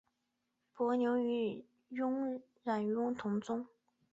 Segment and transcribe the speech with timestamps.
[0.73, 1.63] 伯牛与
[2.63, 3.67] 冉雍同宗。